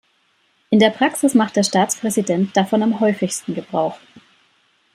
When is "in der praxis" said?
0.71-1.35